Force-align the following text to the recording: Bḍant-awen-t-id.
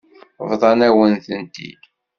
Bḍant-awen-t-id. 0.49 1.55